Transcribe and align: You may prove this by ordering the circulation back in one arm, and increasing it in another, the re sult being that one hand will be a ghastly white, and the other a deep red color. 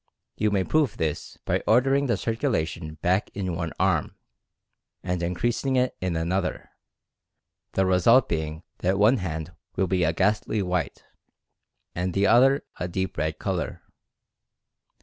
You 0.35 0.49
may 0.49 0.63
prove 0.63 0.97
this 0.97 1.37
by 1.45 1.61
ordering 1.67 2.07
the 2.07 2.17
circulation 2.17 2.95
back 3.03 3.29
in 3.35 3.55
one 3.55 3.71
arm, 3.79 4.15
and 5.03 5.21
increasing 5.21 5.75
it 5.75 5.95
in 6.01 6.15
another, 6.15 6.71
the 7.73 7.85
re 7.85 7.99
sult 7.99 8.27
being 8.27 8.63
that 8.79 8.97
one 8.97 9.17
hand 9.17 9.51
will 9.75 9.85
be 9.85 10.03
a 10.03 10.11
ghastly 10.11 10.63
white, 10.63 11.03
and 11.93 12.15
the 12.15 12.25
other 12.25 12.63
a 12.79 12.87
deep 12.87 13.15
red 13.15 13.37
color. 13.37 13.83